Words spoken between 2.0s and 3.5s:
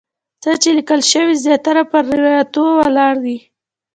روایاتو ولاړ دي.